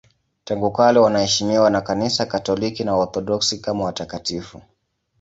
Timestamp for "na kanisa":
1.69-2.25